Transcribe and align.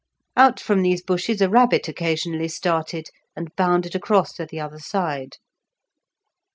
Out 0.35 0.59
from 0.59 0.81
these 0.81 1.03
bushes 1.03 1.41
a 1.41 1.47
rabbit 1.47 1.87
occasionally 1.87 2.47
started 2.47 3.09
and 3.35 3.55
bounded 3.55 3.93
across 3.93 4.33
to 4.33 4.47
the 4.47 4.59
other 4.59 4.79
side. 4.79 5.37